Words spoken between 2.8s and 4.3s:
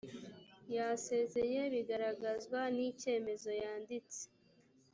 icyemezo yanditse